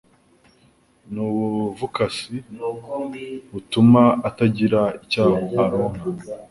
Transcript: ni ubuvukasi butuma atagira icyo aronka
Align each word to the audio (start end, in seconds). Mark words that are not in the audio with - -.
ni 1.11 1.21
ubuvukasi 1.27 2.35
butuma 3.51 4.03
atagira 4.29 4.81
icyo 5.03 5.25
aronka 5.63 6.01